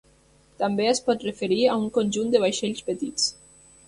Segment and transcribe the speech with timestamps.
[0.61, 3.29] També es pot referir a un conjunt de vaixells petits.